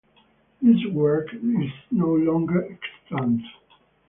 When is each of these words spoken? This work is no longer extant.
This 0.63 0.83
work 0.91 1.27
is 1.31 1.71
no 1.91 2.07
longer 2.15 2.71
extant. 2.71 3.43